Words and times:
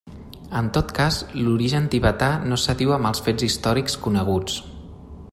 En 0.59 0.69
tot 0.77 0.93
cas 0.99 1.17
l'origen 1.41 1.85
tibetà 1.95 2.29
no 2.53 2.59
s'adiu 2.63 2.95
amb 2.95 3.09
els 3.13 3.21
fets 3.27 3.47
històrics 3.49 3.99
coneguts. 4.07 4.57